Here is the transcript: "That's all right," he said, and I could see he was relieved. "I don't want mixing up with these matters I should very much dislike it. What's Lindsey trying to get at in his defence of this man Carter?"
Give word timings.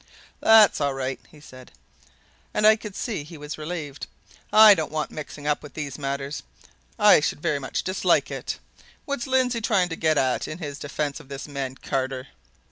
"That's 0.39 0.81
all 0.81 0.95
right," 0.95 1.19
he 1.29 1.39
said, 1.39 1.73
and 2.55 2.65
I 2.65 2.75
could 2.75 2.95
see 2.95 3.23
he 3.23 3.37
was 3.37 3.59
relieved. 3.59 4.07
"I 4.51 4.73
don't 4.73 4.91
want 4.91 5.11
mixing 5.11 5.45
up 5.45 5.61
with 5.61 5.75
these 5.75 5.99
matters 5.99 6.41
I 6.97 7.19
should 7.19 7.39
very 7.39 7.59
much 7.59 7.83
dislike 7.83 8.31
it. 8.31 8.57
What's 9.05 9.27
Lindsey 9.27 9.61
trying 9.61 9.89
to 9.89 9.95
get 9.95 10.17
at 10.17 10.47
in 10.47 10.57
his 10.57 10.79
defence 10.79 11.19
of 11.19 11.29
this 11.29 11.47
man 11.47 11.75
Carter?" 11.75 12.29